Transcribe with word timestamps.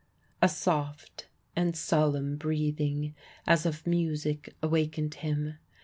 A 0.41 0.49
soft 0.49 1.27
and 1.55 1.77
solemn 1.77 2.35
breathing, 2.35 3.13
as 3.45 3.67
of 3.67 3.85
music, 3.85 4.55
awakened 4.63 5.13
him. 5.13 5.59